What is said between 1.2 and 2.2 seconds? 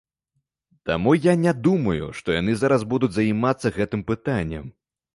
я не думаю,